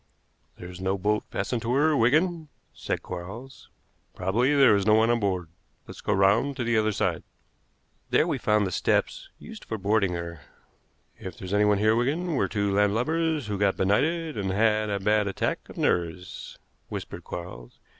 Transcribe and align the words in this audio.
"There's 0.57 0.81
no 0.81 0.97
boat 0.97 1.25
fastened 1.29 1.61
to 1.61 1.75
her, 1.75 1.95
Wigan," 1.95 2.49
said 2.73 3.03
Quarles. 3.03 3.69
"Probably 4.15 4.55
there 4.55 4.75
is 4.75 4.87
no 4.87 4.95
one 4.95 5.11
on 5.11 5.19
board. 5.19 5.47
Let's 5.85 6.01
go 6.01 6.11
round 6.11 6.57
to 6.57 6.63
the 6.63 6.75
other 6.75 6.91
side." 6.91 7.21
There 8.09 8.25
we 8.25 8.39
found 8.39 8.65
the 8.65 8.71
steps 8.71 9.29
used 9.37 9.63
for 9.63 9.77
boarding 9.77 10.13
her. 10.13 10.41
"If 11.19 11.37
there's 11.37 11.53
anyone 11.53 11.77
here, 11.77 11.95
Wigan, 11.95 12.33
we're 12.33 12.47
two 12.47 12.73
landlubbers 12.73 13.45
who've 13.45 13.59
got 13.59 13.77
benighted 13.77 14.37
and 14.39 14.49
have 14.49 14.89
a 14.89 14.99
bad 14.99 15.27
attack 15.27 15.69
of 15.69 15.77
nerves," 15.77 16.57
whispered 16.89 17.23
Quarles. 17.23 17.77